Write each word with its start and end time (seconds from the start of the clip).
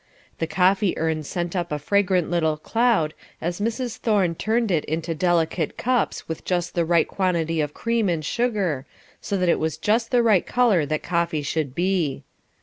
The 0.39 0.47
coffee 0.47 0.97
urn 0.97 1.21
sent 1.21 1.55
up 1.55 1.71
a 1.71 1.77
fragrant 1.77 2.27
little 2.31 2.57
cloud 2.57 3.13
as 3.39 3.61
Mrs. 3.61 3.97
Thorne 3.97 4.33
turned 4.33 4.71
it 4.71 4.83
into 4.85 5.13
delicate 5.13 5.77
cups 5.77 6.27
with 6.27 6.43
just 6.43 6.73
the 6.73 6.85
right 6.85 7.07
quantity 7.07 7.61
of 7.61 7.75
cream 7.75 8.09
and 8.09 8.25
sugar, 8.25 8.87
so 9.21 9.37
that 9.37 9.47
it 9.47 9.59
was 9.59 9.77
just 9.77 10.09
the 10.09 10.23
right 10.23 10.47
colour 10.47 10.87
that 10.87 11.03
coffee 11.03 11.43
should 11.43 11.75
be. 11.75 12.23